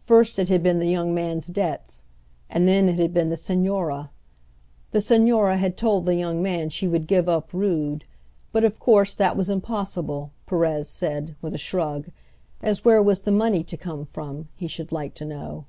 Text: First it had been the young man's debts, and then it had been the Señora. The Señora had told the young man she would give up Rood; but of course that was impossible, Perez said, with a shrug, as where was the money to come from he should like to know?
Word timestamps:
First 0.00 0.40
it 0.40 0.48
had 0.48 0.60
been 0.60 0.80
the 0.80 0.90
young 0.90 1.14
man's 1.14 1.46
debts, 1.46 2.02
and 2.50 2.66
then 2.66 2.88
it 2.88 2.98
had 2.98 3.14
been 3.14 3.28
the 3.28 3.36
Señora. 3.36 4.08
The 4.90 4.98
Señora 4.98 5.56
had 5.56 5.76
told 5.76 6.04
the 6.04 6.16
young 6.16 6.42
man 6.42 6.68
she 6.68 6.88
would 6.88 7.06
give 7.06 7.28
up 7.28 7.52
Rood; 7.52 8.04
but 8.50 8.64
of 8.64 8.80
course 8.80 9.14
that 9.14 9.36
was 9.36 9.48
impossible, 9.48 10.32
Perez 10.46 10.88
said, 10.88 11.36
with 11.40 11.54
a 11.54 11.58
shrug, 11.58 12.06
as 12.60 12.84
where 12.84 13.00
was 13.00 13.20
the 13.20 13.30
money 13.30 13.62
to 13.62 13.76
come 13.76 14.04
from 14.04 14.48
he 14.56 14.66
should 14.66 14.90
like 14.90 15.14
to 15.14 15.24
know? 15.24 15.64